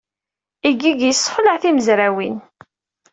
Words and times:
Iggig 0.69 0.99
yessexleɛ 1.05 1.55
timezrawin. 1.61 2.35